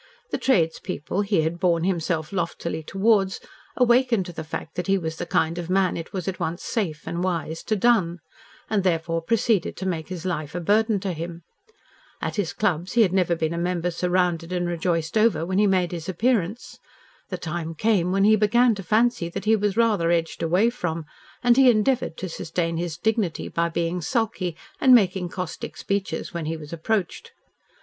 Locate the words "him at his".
11.13-12.51